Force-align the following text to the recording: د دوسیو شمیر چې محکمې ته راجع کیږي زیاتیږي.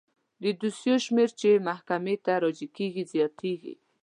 د 0.43 0.45
دوسیو 0.59 0.95
شمیر 1.05 1.29
چې 1.39 1.63
محکمې 1.67 2.15
ته 2.25 2.33
راجع 2.43 2.67
کیږي 2.77 3.03
زیاتیږي. 3.13 3.75